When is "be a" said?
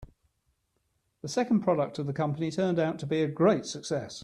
3.05-3.27